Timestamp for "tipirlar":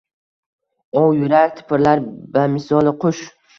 1.61-2.03